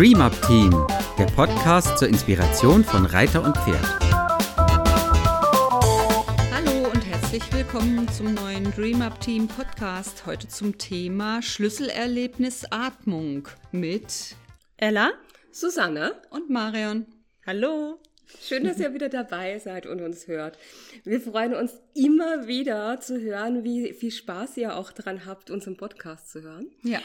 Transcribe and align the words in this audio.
Dream 0.00 0.22
Up 0.22 0.32
Team, 0.46 0.70
der 1.18 1.26
Podcast 1.26 1.98
zur 1.98 2.08
Inspiration 2.08 2.82
von 2.82 3.04
Reiter 3.04 3.44
und 3.44 3.54
Pferd. 3.54 3.84
Hallo 6.54 6.88
und 6.90 7.04
herzlich 7.04 7.42
willkommen 7.52 8.08
zum 8.08 8.32
neuen 8.32 8.72
Dream 8.72 9.02
Up 9.02 9.20
Team 9.20 9.46
Podcast. 9.46 10.24
Heute 10.24 10.48
zum 10.48 10.78
Thema 10.78 11.42
Schlüsselerlebnis 11.42 12.64
Atmung 12.70 13.46
mit 13.72 14.36
Ella 14.78 15.10
Susanne 15.52 16.14
und 16.30 16.48
Marion. 16.48 17.04
Hallo. 17.46 18.00
Schön, 18.40 18.64
dass 18.64 18.78
ihr 18.78 18.94
wieder 18.94 19.08
dabei 19.08 19.58
seid 19.58 19.86
und 19.86 20.00
uns 20.00 20.26
hört. 20.26 20.58
Wir 21.04 21.20
freuen 21.20 21.54
uns 21.54 21.74
immer 21.94 22.46
wieder 22.46 23.00
zu 23.00 23.20
hören, 23.20 23.64
wie 23.64 23.92
viel 23.92 24.10
Spaß 24.10 24.56
ihr 24.56 24.76
auch 24.76 24.92
daran 24.92 25.26
habt, 25.26 25.50
unseren 25.50 25.76
Podcast 25.76 26.30
zu 26.30 26.42
hören. 26.42 26.70
Ja. 26.82 27.00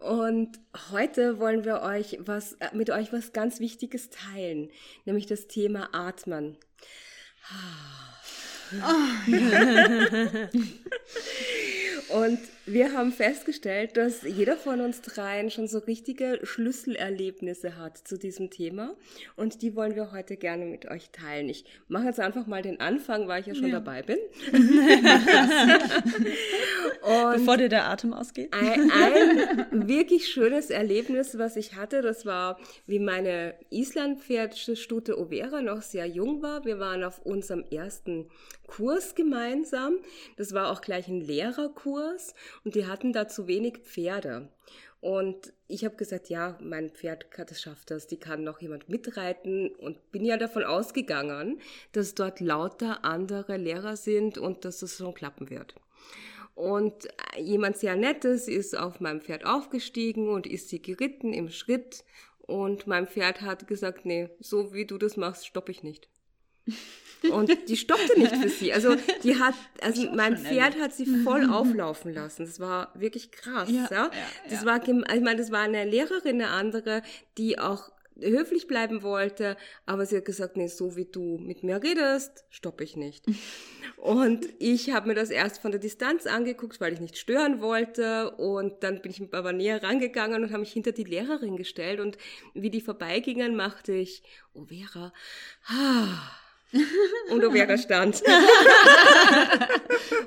Und 0.00 0.58
heute 0.90 1.38
wollen 1.38 1.64
wir 1.64 1.82
euch 1.82 2.18
was, 2.20 2.54
äh, 2.54 2.74
mit 2.74 2.90
euch 2.90 3.12
was 3.12 3.32
ganz 3.32 3.60
Wichtiges 3.60 4.10
teilen, 4.10 4.70
nämlich 5.04 5.26
das 5.26 5.46
Thema 5.46 5.90
Atmen. 5.92 6.56
Und 12.10 12.40
wir 12.72 12.92
haben 12.92 13.12
festgestellt, 13.12 13.96
dass 13.96 14.22
jeder 14.22 14.56
von 14.56 14.80
uns 14.80 15.02
dreien 15.02 15.50
schon 15.50 15.66
so 15.66 15.78
richtige 15.78 16.40
Schlüsselerlebnisse 16.42 17.76
hat 17.76 17.98
zu 17.98 18.16
diesem 18.16 18.50
Thema. 18.50 18.94
Und 19.36 19.62
die 19.62 19.74
wollen 19.74 19.96
wir 19.96 20.12
heute 20.12 20.36
gerne 20.36 20.66
mit 20.66 20.90
euch 20.90 21.10
teilen. 21.10 21.48
Ich 21.48 21.64
mache 21.88 22.06
jetzt 22.06 22.20
einfach 22.20 22.46
mal 22.46 22.62
den 22.62 22.80
Anfang, 22.80 23.28
weil 23.28 23.40
ich 23.40 23.48
ja 23.48 23.54
schon 23.54 23.68
ja. 23.68 23.80
dabei 23.80 24.02
bin. 24.02 24.18
Bevor 27.32 27.56
dir 27.56 27.68
der 27.68 27.88
Atem 27.88 28.12
ausgeht. 28.12 28.52
Ein, 28.52 28.90
ein 28.90 29.88
wirklich 29.88 30.28
schönes 30.28 30.70
Erlebnis, 30.70 31.38
was 31.38 31.56
ich 31.56 31.74
hatte, 31.74 32.02
das 32.02 32.26
war, 32.26 32.58
wie 32.86 32.98
meine 32.98 33.54
Islandpferdstute 33.70 35.18
Overa 35.18 35.62
noch 35.62 35.82
sehr 35.82 36.06
jung 36.06 36.42
war. 36.42 36.64
Wir 36.64 36.78
waren 36.78 37.04
auf 37.04 37.24
unserem 37.24 37.64
ersten 37.70 38.28
Kurs 38.66 39.14
gemeinsam. 39.14 39.98
Das 40.36 40.54
war 40.54 40.70
auch 40.70 40.80
gleich 40.80 41.08
ein 41.08 41.20
Lehrerkurs 41.20 42.34
und 42.64 42.74
die 42.74 42.86
hatten 42.86 43.12
da 43.12 43.28
zu 43.28 43.46
wenig 43.46 43.78
Pferde. 43.78 44.48
Und 45.00 45.54
ich 45.66 45.84
habe 45.84 45.96
gesagt, 45.96 46.28
ja, 46.28 46.58
mein 46.60 46.90
Pferd 46.90 47.26
das 47.34 47.62
schafft 47.62 47.90
das, 47.90 48.06
die 48.06 48.18
kann 48.18 48.44
noch 48.44 48.60
jemand 48.60 48.90
mitreiten 48.90 49.70
und 49.76 50.12
bin 50.12 50.26
ja 50.26 50.36
davon 50.36 50.62
ausgegangen, 50.62 51.60
dass 51.92 52.14
dort 52.14 52.40
lauter 52.40 53.02
andere 53.04 53.56
Lehrer 53.56 53.96
sind 53.96 54.36
und 54.36 54.66
dass 54.66 54.80
das 54.80 54.98
schon 54.98 55.14
klappen 55.14 55.48
wird. 55.48 55.74
Und 56.54 57.08
jemand 57.38 57.78
sehr 57.78 57.96
Nettes 57.96 58.46
ist 58.46 58.76
auf 58.76 59.00
meinem 59.00 59.22
Pferd 59.22 59.46
aufgestiegen 59.46 60.28
und 60.28 60.46
ist 60.46 60.68
sie 60.68 60.82
geritten 60.82 61.32
im 61.32 61.48
Schritt. 61.48 62.04
Und 62.40 62.86
mein 62.86 63.06
Pferd 63.06 63.40
hat 63.40 63.66
gesagt, 63.66 64.04
nee, 64.04 64.28
so 64.40 64.74
wie 64.74 64.84
du 64.84 64.98
das 64.98 65.16
machst, 65.16 65.46
stoppe 65.46 65.72
ich 65.72 65.82
nicht. 65.82 66.10
Und 67.28 67.68
die 67.68 67.76
stoppte 67.76 68.18
nicht 68.18 68.34
für 68.34 68.48
sie. 68.48 68.72
Also 68.72 68.96
die 69.22 69.38
hat, 69.38 69.54
also 69.82 70.10
mein 70.12 70.36
Pferd 70.36 70.78
hat 70.80 70.94
sie 70.94 71.06
voll 71.06 71.50
auflaufen 71.50 72.14
lassen. 72.14 72.46
Das 72.46 72.60
war 72.60 72.92
wirklich 72.94 73.30
krass. 73.30 73.68
Ja, 73.70 73.88
ja. 73.90 74.04
ja 74.04 74.10
das 74.48 74.60
ja. 74.62 74.66
war, 74.66 74.82
ich 74.82 75.20
meine, 75.20 75.36
das 75.36 75.50
war 75.50 75.60
eine 75.60 75.84
Lehrerin, 75.84 76.36
eine 76.36 76.48
andere, 76.48 77.02
die 77.36 77.58
auch 77.58 77.90
höflich 78.22 78.66
bleiben 78.66 79.02
wollte, 79.02 79.56
aber 79.86 80.06
sie 80.06 80.16
hat 80.16 80.24
gesagt, 80.24 80.56
nee, 80.56 80.66
so 80.66 80.96
wie 80.96 81.06
du 81.06 81.38
mit 81.38 81.62
mir 81.62 81.82
redest, 81.82 82.44
stoppe 82.50 82.84
ich 82.84 82.96
nicht. 82.96 83.24
und 83.96 84.46
ich 84.58 84.90
habe 84.92 85.08
mir 85.08 85.14
das 85.14 85.30
erst 85.30 85.60
von 85.60 85.70
der 85.70 85.80
Distanz 85.80 86.26
angeguckt, 86.26 86.80
weil 86.80 86.92
ich 86.92 87.00
nicht 87.00 87.18
stören 87.18 87.60
wollte 87.60 88.30
und 88.32 88.82
dann 88.82 89.00
bin 89.02 89.10
ich 89.10 89.22
aber 89.32 89.52
näher 89.52 89.82
rangegangen 89.82 90.42
und 90.42 90.50
habe 90.50 90.60
mich 90.60 90.72
hinter 90.72 90.92
die 90.92 91.04
Lehrerin 91.04 91.56
gestellt 91.56 92.00
und 92.00 92.18
wie 92.54 92.70
die 92.70 92.80
vorbeigingen, 92.80 93.56
machte 93.56 93.92
ich, 93.92 94.22
oh 94.52 94.64
Vera, 94.64 95.12
ah, 95.66 96.30
und 97.30 97.44
Overa 97.44 97.76
stand. 97.78 98.22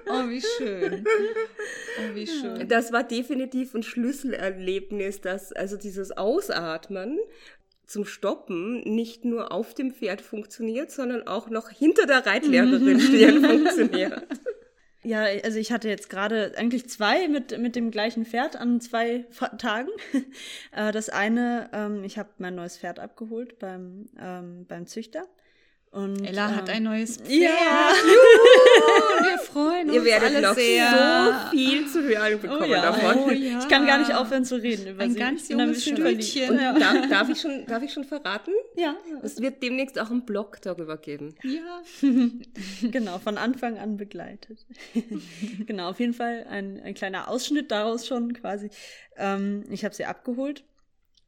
oh, 0.09 0.29
wie 0.29 0.41
schön. 0.41 1.05
Oh, 1.99 2.15
wie 2.15 2.27
schön. 2.27 2.67
Das 2.67 2.91
war 2.91 3.03
definitiv 3.03 3.73
ein 3.73 3.83
Schlüsselerlebnis, 3.83 5.21
dass 5.21 5.53
also 5.53 5.77
dieses 5.77 6.11
Ausatmen 6.11 7.19
zum 7.85 8.05
Stoppen 8.05 8.81
nicht 8.81 9.25
nur 9.25 9.51
auf 9.51 9.73
dem 9.73 9.91
Pferd 9.93 10.21
funktioniert, 10.21 10.91
sondern 10.91 11.27
auch 11.27 11.49
noch 11.49 11.69
hinter 11.69 12.05
der 12.05 12.25
Reitlehrerin 12.25 12.99
stehen 12.99 13.43
funktioniert. 13.43 14.23
Ja, 15.05 15.25
also 15.43 15.59
ich 15.59 15.73
hatte 15.73 15.89
jetzt 15.89 16.09
gerade 16.09 16.53
eigentlich 16.55 16.87
zwei 16.87 17.27
mit, 17.27 17.59
mit 17.59 17.75
dem 17.75 17.91
gleichen 17.91 18.25
Pferd 18.25 18.55
an 18.55 18.79
zwei 18.79 19.25
Tagen. 19.57 19.89
Äh, 20.71 20.93
das 20.93 21.09
eine, 21.09 21.69
ähm, 21.73 22.05
ich 22.05 22.17
habe 22.17 22.29
mein 22.37 22.55
neues 22.55 22.77
Pferd 22.77 22.99
abgeholt 22.99 23.59
beim, 23.59 24.07
ähm, 24.17 24.65
beim 24.65 24.87
Züchter. 24.87 25.27
Und, 25.93 26.25
Ella 26.25 26.49
ähm, 26.49 26.55
hat 26.55 26.69
ein 26.71 26.81
neues 26.81 27.17
Pferd. 27.17 27.29
Ja, 27.29 27.91
Juhu, 28.03 29.29
wir 29.29 29.37
freuen 29.43 29.89
uns 29.89 29.95
Ihr 29.95 30.03
werdet 30.03 30.41
noch 30.41 30.55
sehr. 30.55 31.49
so 31.51 31.55
viel 31.55 31.87
zu 31.87 32.01
hören 32.01 32.41
bekommen 32.41 32.63
oh 32.63 32.65
ja. 32.65 32.81
davon. 32.81 33.25
Oh 33.25 33.29
ja. 33.29 33.59
Ich 33.59 33.67
kann 33.67 33.85
gar 33.85 33.99
nicht 33.99 34.11
aufhören 34.11 34.43
zu 34.43 34.55
reden 34.55 34.87
über 34.87 35.03
ein 35.03 35.13
sie. 35.13 35.19
ganz 35.19 35.49
junges 35.49 35.83
Stündchen. 35.83 36.57
Darf, 36.57 37.09
darf, 37.09 37.29
ich 37.29 37.39
schon, 37.39 37.67
darf 37.67 37.83
ich 37.83 37.93
schon 37.93 38.05
verraten? 38.05 38.53
Ja. 38.75 38.95
Es 39.21 39.39
wird 39.39 39.61
demnächst 39.61 39.99
auch 39.99 40.09
einen 40.09 40.25
Blog 40.25 40.59
darüber 40.63 40.97
geben. 40.97 41.35
Ja. 41.43 41.83
genau, 42.89 43.19
von 43.19 43.37
Anfang 43.37 43.77
an 43.77 43.95
begleitet. 43.95 44.65
genau, 45.67 45.91
auf 45.91 45.99
jeden 45.99 46.15
Fall 46.15 46.47
ein, 46.49 46.81
ein 46.83 46.95
kleiner 46.95 47.27
Ausschnitt 47.27 47.69
daraus 47.69 48.07
schon 48.07 48.33
quasi. 48.33 48.71
Ähm, 49.15 49.63
ich 49.69 49.85
habe 49.85 49.93
sie 49.93 50.05
abgeholt 50.05 50.63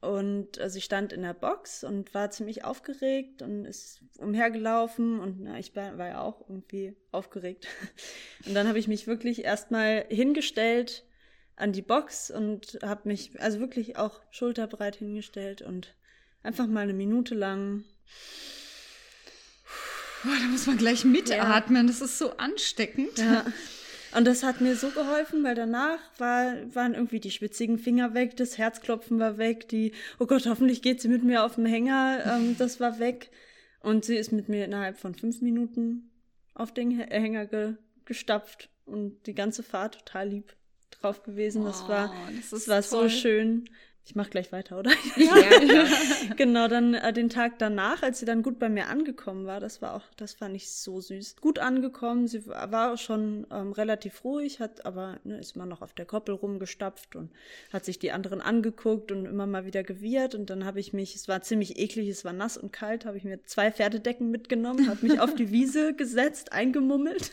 und 0.06 0.60
sie 0.68 0.82
stand 0.82 1.14
in 1.14 1.22
der 1.22 1.34
Box 1.34 1.84
und 1.84 2.14
war 2.14 2.32
ziemlich 2.32 2.64
aufgeregt 2.64 3.42
und 3.42 3.66
ist 3.66 4.02
umhergelaufen 4.20 5.20
und 5.20 5.42
na, 5.42 5.58
ich 5.58 5.76
war, 5.76 5.98
war 5.98 6.08
ja 6.08 6.22
auch 6.22 6.42
irgendwie 6.48 6.96
aufgeregt. 7.12 7.68
Und 8.46 8.54
dann 8.54 8.68
habe 8.68 8.78
ich 8.78 8.88
mich 8.88 9.08
wirklich 9.08 9.44
erstmal 9.44 10.06
hingestellt 10.10 11.06
an 11.56 11.72
die 11.72 11.82
Box 11.82 12.30
und 12.30 12.80
habe 12.84 13.08
mich 13.08 13.40
also 13.40 13.60
wirklich 13.60 13.98
auch 13.98 14.22
schulterbreit 14.30 14.98
hingestellt 14.98 15.62
und 15.62 15.96
einfach 16.44 16.68
mal 16.68 16.82
eine 16.82 16.94
Minute 16.94 17.34
lang. 17.34 17.86
Boah, 20.24 20.36
da 20.38 20.48
muss 20.48 20.68
man 20.68 20.78
gleich 20.78 21.06
mitatmen, 21.06 21.88
ja. 21.88 21.92
das 21.92 22.02
ist 22.02 22.18
so 22.18 22.36
ansteckend. 22.38 23.18
Ja. 23.18 23.46
Und 24.16 24.26
das 24.26 24.44
hat 24.44 24.62
mir 24.62 24.76
so 24.76 24.92
geholfen, 24.92 25.44
weil 25.44 25.56
danach 25.56 26.00
war, 26.18 26.54
waren 26.74 26.94
irgendwie 26.94 27.20
die 27.20 27.32
schwitzigen 27.32 27.78
Finger 27.78 28.14
weg, 28.14 28.38
das 28.38 28.58
Herzklopfen 28.58 29.20
war 29.20 29.38
weg, 29.38 29.68
die, 29.68 29.92
oh 30.20 30.26
Gott, 30.26 30.46
hoffentlich 30.46 30.82
geht 30.82 31.02
sie 31.02 31.10
mit 31.10 31.24
mir 31.24 31.44
auf 31.44 31.56
dem 31.56 31.66
Hänger, 31.66 32.24
ähm, 32.26 32.56
das 32.58 32.80
war 32.80 33.00
weg. 33.00 33.30
Und 33.82 34.06
sie 34.06 34.16
ist 34.16 34.32
mit 34.32 34.48
mir 34.48 34.66
innerhalb 34.66 34.98
von 34.98 35.16
fünf 35.16 35.42
Minuten 35.42 36.12
auf 36.54 36.74
den 36.74 36.92
Hänger 36.92 37.46
ge 37.46 37.76
gestapft 38.06 38.70
und 38.86 39.26
die 39.26 39.34
ganze 39.34 39.64
Fahrt 39.64 39.96
total 39.96 40.30
lieb 40.30 40.56
drauf 40.92 41.24
gewesen. 41.24 41.66
Das 41.66 41.88
war, 41.88 42.12
oh, 42.12 42.32
das, 42.36 42.52
das 42.52 42.68
war 42.68 42.82
toll. 42.82 43.10
so 43.10 43.16
schön. 43.16 43.70
Ich 44.08 44.14
mach 44.14 44.30
gleich 44.30 44.52
weiter, 44.52 44.78
oder? 44.78 44.92
Ja, 45.18 45.36
ja. 45.64 45.86
genau, 46.36 46.68
dann 46.68 46.94
äh, 46.94 47.12
den 47.12 47.30
Tag 47.30 47.58
danach, 47.58 48.04
als 48.04 48.20
sie 48.20 48.26
dann 48.26 48.44
gut 48.44 48.60
bei 48.60 48.70
mir 48.70 48.88
angekommen 48.88 49.48
war, 49.48 49.60
das 49.60 49.82
war 49.82 49.96
auch, 49.96 50.04
das 50.18 50.34
fand 50.34 50.56
ich 50.56 50.70
so 50.70 51.02
süß. 51.02 51.38
Gut 51.42 51.58
angekommen, 51.58 52.28
sie 52.28 52.46
war 52.46 52.98
schon 52.98 53.48
ähm, 53.52 53.72
relativ 53.72 54.24
ruhig, 54.24 54.60
hat 54.60 54.86
aber, 54.86 55.20
ne, 55.24 55.40
ist 55.40 55.56
immer 55.56 55.66
noch 55.66 55.82
auf 55.82 55.94
der 55.94 56.06
Koppel 56.06 56.36
rumgestapft 56.36 57.16
und 57.16 57.32
hat 57.74 57.86
sich 57.86 57.98
die 57.98 58.12
anderen 58.12 58.42
angeguckt 58.42 59.12
und 59.12 59.26
immer 59.26 59.48
mal 59.48 59.66
wieder 59.66 59.84
gewirrt 59.84 60.36
und 60.36 60.50
dann 60.50 60.66
habe 60.66 60.80
ich 60.80 60.94
mich, 60.94 61.16
es 61.16 61.28
war 61.28 61.42
ziemlich 61.42 61.80
eklig, 61.80 62.10
es 62.10 62.24
war 62.24 62.34
nass 62.34 62.58
und 62.58 62.72
kalt, 62.72 63.06
habe 63.06 63.18
ich 63.18 63.24
mir 63.24 63.44
zwei 63.46 63.72
Pferdedecken 63.72 64.30
mitgenommen, 64.30 64.88
habe 64.88 65.08
mich 65.08 65.20
auf 65.20 65.34
die 65.34 65.52
Wiese 65.52 65.94
gesetzt, 65.98 66.52
eingemummelt 66.52 67.32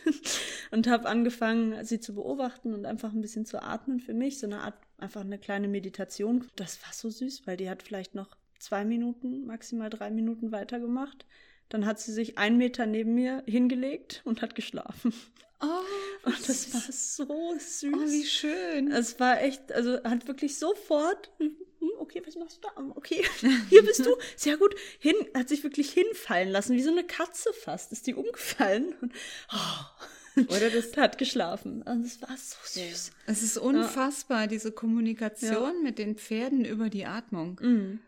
und 0.70 0.86
habe 0.86 1.08
angefangen, 1.08 1.84
sie 1.84 2.00
zu 2.00 2.14
beobachten 2.14 2.72
und 2.72 2.86
einfach 2.86 3.12
ein 3.12 3.20
bisschen 3.20 3.44
zu 3.44 3.62
atmen 3.62 4.00
für 4.00 4.14
mich, 4.14 4.38
so 4.38 4.46
eine 4.46 4.60
Art 4.60 4.74
einfach 5.02 5.20
eine 5.22 5.38
kleine 5.38 5.68
Meditation. 5.68 6.48
Das 6.56 6.82
war 6.82 6.92
so 6.92 7.10
süß, 7.10 7.46
weil 7.46 7.56
die 7.56 7.68
hat 7.68 7.82
vielleicht 7.82 8.14
noch 8.14 8.36
zwei 8.58 8.84
Minuten, 8.84 9.44
maximal 9.46 9.90
drei 9.90 10.10
Minuten 10.10 10.52
weitergemacht. 10.52 11.26
Dann 11.68 11.84
hat 11.86 12.00
sie 12.00 12.12
sich 12.12 12.38
einen 12.38 12.58
Meter 12.58 12.86
neben 12.86 13.14
mir 13.14 13.42
hingelegt 13.46 14.22
und 14.24 14.42
hat 14.42 14.54
geschlafen. 14.54 15.12
Oh, 15.60 15.66
und 16.24 16.48
das 16.48 16.72
war 16.72 16.80
so 16.80 17.54
süß. 17.58 17.92
Oh, 17.94 18.10
wie 18.10 18.26
schön. 18.26 18.90
Es 18.92 19.18
war 19.20 19.42
echt, 19.42 19.72
also 19.72 20.02
hat 20.04 20.28
wirklich 20.28 20.58
sofort, 20.58 21.30
hm, 21.38 21.56
okay, 21.98 22.22
was 22.24 22.36
machst 22.36 22.58
du 22.58 22.68
da? 22.68 22.82
Okay, 22.94 23.24
hier 23.70 23.82
bist 23.82 24.04
du. 24.06 24.16
Sehr 24.36 24.56
gut. 24.56 24.74
Hin, 24.98 25.16
hat 25.34 25.48
sich 25.48 25.62
wirklich 25.62 25.90
hinfallen 25.92 26.50
lassen, 26.50 26.76
wie 26.76 26.82
so 26.82 26.90
eine 26.90 27.04
Katze 27.04 27.52
fast. 27.52 27.92
Ist 27.92 28.06
die 28.06 28.14
umgefallen. 28.14 28.94
Und, 29.00 29.12
oh. 29.52 30.04
Oder 30.48 30.70
das 30.70 30.96
hat 30.96 31.18
geschlafen. 31.18 31.82
Und 31.82 32.04
es 32.04 32.20
war 32.22 32.36
so 32.36 32.56
süß. 32.62 33.12
Es 33.26 33.42
ist 33.42 33.58
unfassbar, 33.58 34.42
ja. 34.42 34.46
diese 34.46 34.72
Kommunikation 34.72 35.74
ja. 35.76 35.82
mit 35.82 35.98
den 35.98 36.16
Pferden 36.16 36.64
über 36.64 36.88
die 36.88 37.06
Atmung. 37.06 37.60
Mhm. 37.62 38.00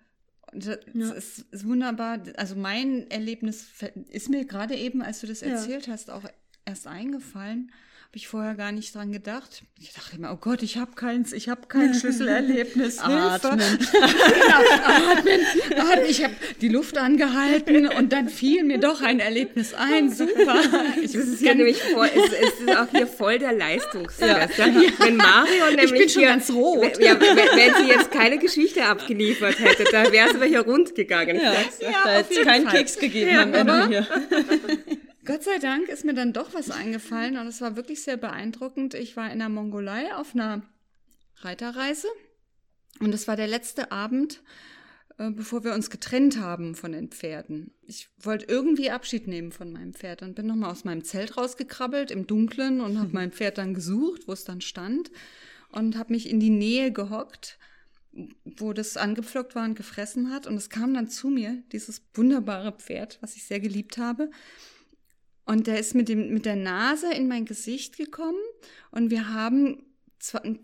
Das 0.53 0.79
ja. 0.93 1.13
ist, 1.13 1.47
ist, 1.51 1.67
wunderbar. 1.67 2.23
Also 2.37 2.55
mein 2.55 3.11
Erlebnis 3.11 3.67
ist 4.09 4.31
mir 4.31 4.45
gerade 4.45 4.77
eben, 4.77 5.03
als 5.03 5.21
du 5.21 5.27
das 5.27 5.43
erzählt 5.43 5.89
hast, 5.89 6.11
auch 6.11 6.25
erst 6.65 6.87
eingefallen, 6.87 7.73
Habe 8.15 8.21
ich 8.21 8.29
vorher 8.29 8.55
gar 8.55 8.71
nicht 8.71 8.95
dran 8.95 9.11
gedacht. 9.11 9.65
Ich 9.81 9.93
dachte 9.93 10.15
immer, 10.15 10.31
oh 10.33 10.37
Gott, 10.37 10.63
ich 10.63 10.77
habe 10.77 10.93
keins, 10.95 11.33
ich 11.33 11.49
habe 11.49 11.63
kein 11.67 11.95
Schlüsselerlebnis. 12.01 13.01
Atmen. 13.01 13.59
genau, 13.59 14.61
atmen, 14.85 15.41
atmen. 15.77 16.05
Ich 16.09 16.23
habe 16.23 16.33
die 16.61 16.69
Luft 16.69 16.97
angehalten 16.97 17.89
und 17.89 18.13
dann 18.13 18.29
fiel 18.29 18.63
mir 18.63 18.79
doch 18.79 19.03
ein 19.03 19.19
Erlebnis 19.19 19.75
ein. 19.75 20.13
Super. 20.13 20.61
Ich 21.03 21.11
das 21.11 21.25
ist 21.25 21.41
hier 21.41 21.57
nämlich 21.57 21.83
voll, 21.83 22.09
es, 22.15 22.33
es, 22.33 22.61
ist 22.61 22.77
auch 22.77 22.87
hier 22.93 23.09
voll 23.09 23.41
der 23.41 23.53
Leistungstest. 23.53 24.59
Ja. 24.59 24.65
Wenn 24.99 25.17
Mario 25.17 25.71
nämlich 25.71 25.85
ich 25.87 25.99
bin 25.99 26.09
schon 26.09 26.23
hier, 26.23 26.29
ganz 26.29 26.51
rot. 26.53 27.01
Ja, 27.01 27.21
wenn, 27.21 27.37
wenn 27.37 27.85
sie 27.85 27.91
jetzt 27.91 28.13
keine 28.13 28.39
Geschichte 28.39 28.85
abgeliefert 28.85 29.59
hätte, 29.59 29.83
dann 29.91 30.13
wäre 30.13 30.29
es 30.29 30.37
aber 30.37 30.47
hier 30.47 30.61
rund 30.61 30.95
gegangen. 30.95 31.35
Ja, 31.35 31.53
ja, 31.81 31.91
da 32.05 32.11
hätte 32.11 32.33
es 32.33 32.47
keinen 32.47 32.69
Keks 32.69 32.97
gegeben 32.97 33.31
ja, 33.35 33.43
am 33.43 33.53
Ende 33.53 33.89
hier. 33.89 34.07
Gott 35.25 35.43
sei 35.43 35.59
Dank 35.59 35.89
ist 35.89 36.05
mir 36.05 36.15
dann 36.15 36.33
doch 36.33 36.53
was 36.53 36.71
eingefallen 36.71 37.39
und 37.39 37.47
es 37.47 37.61
war 37.61 37.77
wirklich 37.77 38.03
sehr 38.03 38.17
beeindruckend. 38.17 38.95
Ich 38.95 39.17
war 39.17 39.33
in 39.33 39.39
der 39.39 39.49
Mongolei 39.49 40.15
auf 40.15 40.35
einer 40.35 40.63
Reiterreise 41.39 42.09
und 43.01 43.15
es 43.15 43.27
war 43.27 43.37
der 43.37 43.47
letzte 43.47 43.91
Abend, 43.91 44.43
äh, 45.17 45.31
bevor 45.31 45.65
wir 45.65 45.73
uns 45.73 45.89
getrennt 45.89 46.39
haben 46.39 46.75
von 46.75 46.93
den 46.93 47.09
Pferden. 47.09 47.73
Ich 47.83 48.11
wollte 48.19 48.47
irgendwie 48.47 48.91
Abschied 48.91 49.27
nehmen 49.27 49.51
von 49.51 49.73
meinem 49.73 49.95
Pferd 49.95 50.23
und 50.23 50.35
bin 50.35 50.47
nochmal 50.47 50.71
aus 50.71 50.85
meinem 50.85 51.05
Zelt 51.05 51.37
rausgekrabbelt 51.39 52.11
im 52.11 52.27
Dunkeln 52.27 52.83
und 52.83 52.99
habe 52.99 53.11
mein 53.13 53.33
Pferd 53.33 53.57
dann 53.57 53.73
gesucht, 53.73 54.29
wo 54.29 54.33
es 54.33 54.45
dann 54.45 54.61
stand 54.61 55.11
und 55.71 55.97
habe 55.97 56.13
mich 56.13 56.29
in 56.29 56.39
die 56.39 56.51
Nähe 56.51 56.93
gehockt 56.93 57.59
wo 58.45 58.73
das 58.73 58.97
angepflockt 58.97 59.55
war 59.55 59.65
und 59.65 59.75
gefressen 59.75 60.31
hat. 60.31 60.47
Und 60.47 60.57
es 60.57 60.71
kam 60.71 60.95
dann 60.95 61.09
zu 61.09 61.29
mir, 61.29 61.63
dieses 61.73 62.03
wunderbare 62.15 62.73
Pferd, 62.73 63.19
was 63.21 63.37
ich 63.37 63.45
sehr 63.45 63.61
geliebt 63.61 63.99
habe. 63.99 64.31
Und 65.47 65.67
der 65.67 65.79
ist 65.79 65.95
mit, 65.95 66.09
dem, 66.09 66.33
mit 66.33 66.47
der 66.47 66.57
Nase 66.57 67.13
in 67.13 67.29
mein 67.29 67.45
Gesicht 67.45 67.97
gekommen 67.97 68.41
und 68.91 69.11
wir 69.11 69.33
haben 69.33 69.85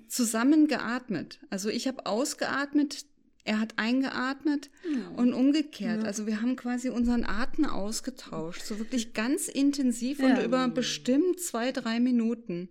zusammen 0.09 0.69
geatmet. 0.69 1.39
Also 1.51 1.69
ich 1.69 1.87
habe 1.87 2.07
ausgeatmet, 2.07 3.05
er 3.45 3.61
hat 3.61 3.75
eingeatmet 3.77 4.71
ja. 4.85 5.09
und 5.17 5.33
umgekehrt. 5.33 6.03
Ja. 6.03 6.07
Also 6.07 6.27
wir 6.27 6.43
haben 6.43 6.57
quasi 6.57 6.91
unseren 6.91 7.25
Atem 7.25 7.65
ausgetauscht, 7.65 8.63
so 8.63 8.79
wirklich 8.79 9.15
ganz 9.15 9.49
intensiv 9.49 10.21
ja. 10.21 10.27
und 10.27 10.45
über 10.45 10.69
bestimmt 10.69 11.41
zwei, 11.41 11.73
drei 11.73 12.01
Minuten. 12.01 12.69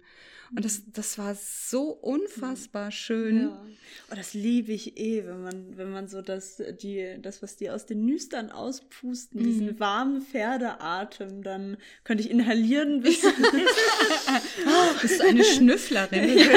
Und 0.56 0.66
das, 0.66 0.82
das 0.92 1.18
war 1.20 1.36
so 1.36 1.90
unfassbar 1.90 2.92
schön. 2.92 3.42
Ja. 3.42 3.66
Oh, 4.12 4.16
das 4.16 4.34
liebe 4.34 4.72
ich 4.72 4.98
eh, 4.98 5.24
wenn 5.26 5.44
man, 5.44 5.78
wenn 5.78 5.92
man 5.92 6.08
so 6.08 6.22
das, 6.22 6.62
die, 6.82 7.18
das, 7.22 7.44
was 7.44 7.56
die 7.56 7.70
aus 7.70 7.86
den 7.86 8.06
Nüstern 8.06 8.50
auspusten, 8.50 9.42
mhm. 9.42 9.46
diesen 9.46 9.80
warmen 9.80 10.22
Pferdeatem, 10.22 11.44
dann 11.44 11.78
könnte 12.04 12.24
ich 12.24 12.32
inhalieren 12.32 13.02
bis. 13.02 13.24
oh, 13.24 13.32
bist 15.02 15.20
du 15.20 15.28
eine 15.28 15.44
Schnüfflerin? 15.44 16.40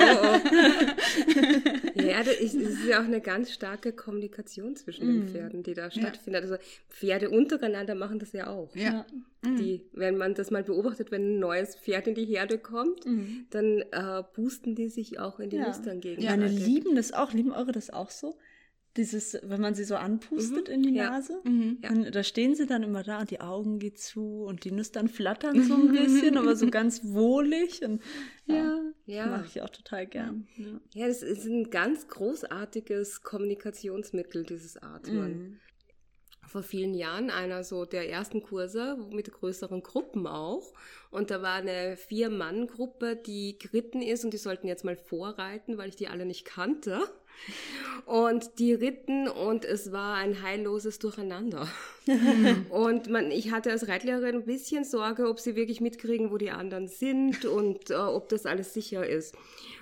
oh, 0.00 0.38
oh. 1.34 1.85
Das 2.06 2.28
ist, 2.40 2.54
das 2.54 2.70
ist 2.70 2.86
ja 2.86 3.00
auch 3.00 3.04
eine 3.04 3.20
ganz 3.20 3.52
starke 3.52 3.92
Kommunikation 3.92 4.76
zwischen 4.76 5.06
den 5.06 5.28
Pferden, 5.28 5.62
die 5.62 5.74
da 5.74 5.90
stattfindet. 5.90 6.42
Also 6.42 6.56
Pferde 6.88 7.30
untereinander 7.30 7.94
machen 7.94 8.18
das 8.18 8.32
ja 8.32 8.48
auch. 8.48 8.74
Ja. 8.74 9.06
Die, 9.44 9.84
mhm. 9.92 9.98
wenn 9.98 10.16
man 10.16 10.34
das 10.34 10.50
mal 10.50 10.64
beobachtet, 10.64 11.10
wenn 11.10 11.36
ein 11.36 11.38
neues 11.38 11.76
Pferd 11.76 12.08
in 12.08 12.14
die 12.14 12.24
Herde 12.24 12.58
kommt, 12.58 13.06
mhm. 13.06 13.46
dann 13.50 13.82
äh, 13.92 14.22
boosten 14.34 14.74
die 14.74 14.88
sich 14.88 15.18
auch 15.18 15.38
in 15.38 15.50
die 15.50 15.56
ja. 15.56 15.68
Nüstern 15.68 16.00
gegen. 16.00 16.20
Ja, 16.22 16.30
meine 16.30 16.48
lieben 16.48 16.96
das 16.96 17.12
auch, 17.12 17.32
lieben 17.32 17.52
eure 17.52 17.72
das 17.72 17.90
auch 17.90 18.10
so? 18.10 18.36
Dieses, 18.96 19.38
wenn 19.42 19.60
man 19.60 19.74
sie 19.74 19.84
so 19.84 19.94
anpustet 19.94 20.68
mhm. 20.68 20.74
in 20.74 20.82
die 20.82 20.94
ja. 20.94 21.10
Nase, 21.10 21.40
mhm. 21.44 21.78
da 22.10 22.22
stehen 22.22 22.54
sie 22.54 22.66
dann 22.66 22.82
immer 22.82 23.02
da 23.02 23.20
und 23.20 23.30
die 23.30 23.40
Augen 23.40 23.78
geht 23.78 23.98
zu 23.98 24.44
und 24.44 24.64
die 24.64 24.72
Nüstern 24.72 25.08
flattern 25.08 25.62
so 25.62 25.74
ein 25.74 25.88
bisschen, 25.92 26.38
aber 26.38 26.56
so 26.56 26.68
ganz 26.70 27.04
wohlig 27.04 27.82
und 27.84 28.02
ja, 28.46 28.80
ja. 29.06 29.26
mache 29.26 29.46
ich 29.46 29.62
auch 29.62 29.70
total 29.70 30.06
gern. 30.06 30.46
Ja. 30.56 30.80
ja, 30.94 31.08
das 31.08 31.22
ist 31.22 31.44
ein 31.46 31.70
ganz 31.70 32.08
großartiges 32.08 33.22
Kommunikationsmittel, 33.22 34.44
dieses 34.44 34.76
Atmen. 34.76 35.38
Mhm 35.38 35.60
vor 36.46 36.62
vielen 36.62 36.94
Jahren 36.94 37.30
einer 37.30 37.64
so 37.64 37.84
der 37.84 38.08
ersten 38.08 38.42
Kurse 38.42 38.96
mit 39.10 39.32
größeren 39.32 39.82
Gruppen 39.82 40.26
auch. 40.26 40.72
Und 41.10 41.30
da 41.30 41.42
war 41.42 41.54
eine 41.54 41.96
Vier-Mann-Gruppe, 41.96 43.16
die 43.16 43.58
geritten 43.58 44.02
ist 44.02 44.24
und 44.24 44.32
die 44.32 44.38
sollten 44.38 44.68
jetzt 44.68 44.84
mal 44.84 44.96
vorreiten, 44.96 45.78
weil 45.78 45.88
ich 45.88 45.96
die 45.96 46.08
alle 46.08 46.26
nicht 46.26 46.44
kannte. 46.44 47.00
Und 48.04 48.60
die 48.60 48.72
ritten 48.72 49.26
und 49.26 49.64
es 49.64 49.90
war 49.90 50.14
ein 50.14 50.42
heilloses 50.42 51.00
Durcheinander. 51.00 51.66
und 52.70 53.08
man, 53.10 53.32
ich 53.32 53.50
hatte 53.50 53.72
als 53.72 53.88
Reitlehrerin 53.88 54.36
ein 54.36 54.44
bisschen 54.44 54.84
Sorge, 54.84 55.28
ob 55.28 55.40
sie 55.40 55.56
wirklich 55.56 55.80
mitkriegen, 55.80 56.30
wo 56.30 56.38
die 56.38 56.52
anderen 56.52 56.86
sind 56.86 57.44
und 57.44 57.90
äh, 57.90 57.94
ob 57.94 58.28
das 58.28 58.46
alles 58.46 58.72
sicher 58.74 59.04
ist. 59.04 59.34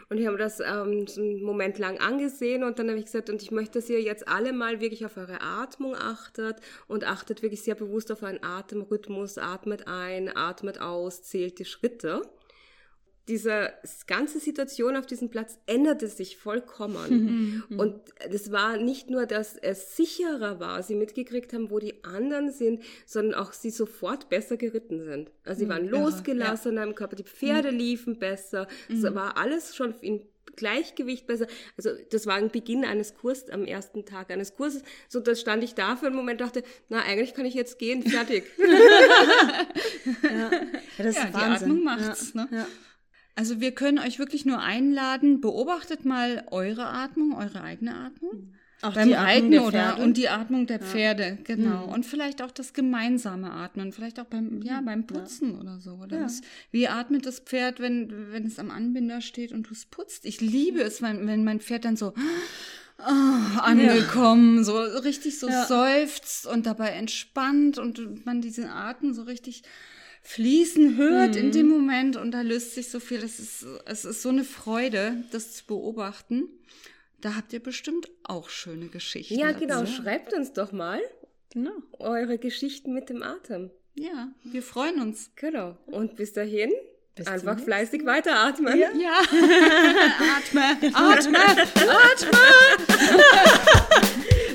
Und 0.08 0.18
ich 0.18 0.26
habe 0.26 0.38
das 0.38 0.60
ähm, 0.60 1.06
so 1.06 1.20
einen 1.20 1.42
Moment 1.42 1.78
lang 1.78 1.98
angesehen 1.98 2.62
und 2.62 2.78
dann 2.78 2.88
habe 2.88 2.98
ich 2.98 3.06
gesagt, 3.06 3.30
und 3.30 3.42
ich 3.42 3.50
möchte, 3.50 3.78
dass 3.78 3.90
ihr 3.90 4.00
jetzt 4.00 4.28
alle 4.28 4.52
mal 4.52 4.80
wirklich 4.80 5.04
auf 5.04 5.16
eure 5.16 5.40
Atmung 5.40 5.94
achtet 5.94 6.56
und 6.88 7.04
achtet 7.04 7.42
wirklich 7.42 7.62
sehr 7.62 7.74
bewusst 7.74 8.12
auf 8.12 8.22
euren 8.22 8.42
Atemrhythmus, 8.42 9.38
atmet 9.38 9.86
ein, 9.86 10.34
atmet 10.34 10.80
aus, 10.80 11.22
zählt 11.22 11.58
die 11.58 11.64
Schritte 11.64 12.22
diese 13.28 13.72
ganze 14.06 14.38
Situation 14.38 14.96
auf 14.96 15.06
diesem 15.06 15.30
Platz 15.30 15.58
änderte 15.66 16.08
sich 16.08 16.36
vollkommen. 16.36 17.62
Mhm. 17.70 17.78
Und 17.78 18.00
das 18.30 18.52
war 18.52 18.76
nicht 18.76 19.08
nur, 19.08 19.26
dass 19.26 19.56
es 19.56 19.96
sicherer 19.96 20.60
war, 20.60 20.82
sie 20.82 20.94
mitgekriegt 20.94 21.52
haben, 21.54 21.70
wo 21.70 21.78
die 21.78 22.04
anderen 22.04 22.50
sind, 22.50 22.82
sondern 23.06 23.40
auch 23.40 23.52
sie 23.52 23.70
sofort 23.70 24.28
besser 24.28 24.56
geritten 24.56 25.04
sind. 25.04 25.30
Also 25.44 25.60
sie 25.60 25.64
mhm. 25.66 25.70
waren 25.70 25.88
losgelassener 25.88 26.82
ja. 26.82 26.86
im 26.86 26.94
Körper, 26.94 27.16
die 27.16 27.24
Pferde 27.24 27.72
mhm. 27.72 27.78
liefen 27.78 28.18
besser, 28.18 28.68
es 28.90 29.00
mhm. 29.00 29.14
war 29.14 29.38
alles 29.38 29.74
schon 29.74 29.94
in 30.00 30.22
Gleichgewicht 30.56 31.26
besser. 31.26 31.46
Also 31.76 31.90
das 32.10 32.26
war 32.26 32.34
ein 32.34 32.50
Beginn 32.50 32.84
eines 32.84 33.14
Kurses 33.14 33.50
am 33.50 33.64
ersten 33.64 34.04
Tag 34.04 34.30
eines 34.30 34.54
Kurses. 34.54 34.82
So, 35.08 35.20
das 35.20 35.40
stand 35.40 35.64
ich 35.64 35.74
da 35.74 35.96
für 35.96 36.06
einen 36.06 36.14
Moment, 36.14 36.40
dachte, 36.40 36.62
na 36.88 37.02
eigentlich 37.02 37.34
kann 37.34 37.46
ich 37.46 37.54
jetzt 37.54 37.78
gehen, 37.78 38.02
fertig. 38.02 38.44
ja. 40.22 40.30
ja, 40.30 40.50
das 40.98 41.16
ja, 41.16 41.24
ist 41.24 41.34
Wahnsinn. 41.34 41.34
Die 41.34 41.64
Atmung 41.64 41.84
macht's. 41.84 42.32
Ja. 42.34 42.44
Ne? 42.44 42.66
Also 43.36 43.60
wir 43.60 43.72
können 43.72 43.98
euch 43.98 44.18
wirklich 44.18 44.44
nur 44.44 44.60
einladen, 44.60 45.40
beobachtet 45.40 46.04
mal 46.04 46.44
eure 46.50 46.86
Atmung, 46.86 47.36
eure 47.36 47.62
eigene 47.62 47.94
Atmung. 47.96 48.54
Auch 48.82 48.94
beim 48.94 49.08
die 49.08 49.14
Reiten 49.14 49.58
oder 49.60 49.98
und 49.98 50.18
die 50.18 50.28
Atmung 50.28 50.66
der 50.66 50.78
Pferde, 50.78 51.22
ja. 51.24 51.36
genau. 51.42 51.86
Mhm. 51.86 51.92
Und 51.92 52.06
vielleicht 52.06 52.42
auch 52.42 52.50
das 52.50 52.74
gemeinsame 52.74 53.50
Atmen, 53.50 53.92
vielleicht 53.92 54.20
auch 54.20 54.26
beim, 54.26 54.60
ja, 54.62 54.82
beim 54.82 55.06
Putzen 55.06 55.54
ja. 55.54 55.60
oder 55.60 55.80
so. 55.80 55.92
Oder 55.94 56.18
ja. 56.18 56.22
das, 56.24 56.42
wie 56.70 56.86
atmet 56.86 57.24
das 57.24 57.40
Pferd, 57.40 57.80
wenn, 57.80 58.32
wenn 58.32 58.44
es 58.44 58.58
am 58.58 58.70
Anbinder 58.70 59.22
steht 59.22 59.52
und 59.52 59.68
du 59.68 59.72
es 59.72 59.86
putzt? 59.86 60.26
Ich 60.26 60.40
liebe 60.42 60.82
es, 60.82 61.00
wenn, 61.00 61.26
wenn 61.26 61.44
mein 61.44 61.60
Pferd 61.60 61.86
dann 61.86 61.96
so 61.96 62.12
oh, 62.98 63.60
angekommen, 63.60 64.64
so 64.64 64.76
richtig 64.78 65.38
so 65.38 65.48
seufzt 65.68 66.46
und 66.46 66.66
dabei 66.66 66.90
entspannt 66.90 67.78
und 67.78 68.24
man 68.26 68.40
diesen 68.40 68.66
Atem 68.66 69.14
so 69.14 69.22
richtig 69.22 69.62
fließen 70.22 70.96
hört 70.96 71.34
mhm. 71.34 71.40
in 71.40 71.52
dem 71.52 71.68
Moment 71.68 72.16
und 72.16 72.32
da 72.32 72.40
löst 72.40 72.74
sich 72.74 72.90
so 72.90 72.98
viel. 72.98 73.18
Es 73.18 73.38
ist, 73.38 73.66
es 73.84 74.04
ist 74.04 74.22
so 74.22 74.30
eine 74.30 74.44
Freude, 74.44 75.22
das 75.30 75.52
zu 75.52 75.66
beobachten. 75.66 76.48
Da 77.20 77.36
habt 77.36 77.52
ihr 77.52 77.60
bestimmt 77.60 78.08
auch 78.22 78.48
schöne 78.48 78.88
Geschichten. 78.88 79.38
Ja, 79.38 79.52
genau. 79.52 79.80
dazu. 79.80 79.92
Schreibt 79.92 80.34
uns 80.34 80.52
doch 80.52 80.72
mal 80.72 81.00
genau. 81.50 81.72
eure 81.98 82.38
Geschichten 82.38 82.92
mit 82.92 83.08
dem 83.08 83.22
Atem. 83.22 83.70
Ja, 83.94 84.28
wir 84.42 84.62
freuen 84.62 85.00
uns. 85.00 85.30
Genau. 85.36 85.76
Und 85.86 86.16
bis 86.16 86.32
dahin, 86.32 86.72
bis 87.14 87.26
einfach 87.28 87.58
fleißig 87.58 88.04
weiteratmen. 88.04 88.78
Ja. 88.78 88.88
ja. 88.94 89.20
atme, 90.36 90.76
atme, 90.92 91.38
atme. 91.38 92.28